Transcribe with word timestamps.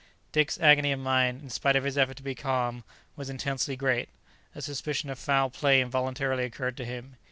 Dick's 0.31 0.59
agony 0.59 0.91
of 0.91 0.99
mind, 0.99 1.43
in 1.43 1.51
spite 1.51 1.75
of 1.75 1.83
his 1.83 1.95
effort 1.95 2.17
to 2.17 2.23
be 2.23 2.33
calm, 2.33 2.83
was 3.15 3.29
intensely 3.29 3.75
great. 3.75 4.09
A 4.55 4.61
suspicion 4.63 5.11
of 5.11 5.19
foul 5.19 5.51
play 5.51 5.79
involuntarily 5.79 6.43
occurred 6.43 6.75
to 6.77 6.85
him. 6.85 7.17